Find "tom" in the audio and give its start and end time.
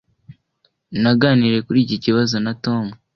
2.63-2.85